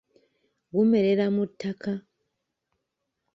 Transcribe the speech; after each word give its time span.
Gumerera 0.73 1.25
mu 1.35 1.43
ttaka. 1.51 1.91